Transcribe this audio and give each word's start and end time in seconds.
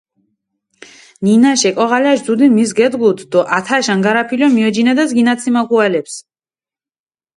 ნინაშ 1.25 1.61
ეკოღალაშ 1.69 2.19
დუდი 2.25 2.47
მის 2.55 2.71
გედგუდჷ 2.79 3.23
დო 3.31 3.39
ათაშ 3.57 3.85
ანგარაფილო 3.93 4.47
მიოჯინედეს 4.55 5.11
გინაციმა 5.17 5.61
ქუალეფს. 5.69 6.15